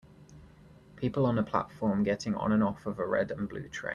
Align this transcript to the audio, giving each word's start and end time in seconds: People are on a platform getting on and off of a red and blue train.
People 0.95 1.27
are 1.27 1.29
on 1.29 1.37
a 1.37 1.43
platform 1.43 2.01
getting 2.01 2.33
on 2.33 2.51
and 2.53 2.63
off 2.63 2.87
of 2.87 2.97
a 2.97 3.05
red 3.05 3.29
and 3.29 3.47
blue 3.47 3.67
train. 3.69 3.89